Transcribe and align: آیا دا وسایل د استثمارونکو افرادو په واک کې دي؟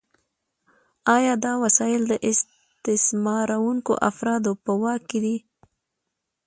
آیا 1.15 1.33
دا 1.45 1.53
وسایل 1.63 2.01
د 2.07 2.13
استثمارونکو 2.29 3.93
افرادو 4.09 4.51
په 4.63 4.71
واک 4.81 5.01
کې 5.09 5.19
دي؟ 5.25 5.37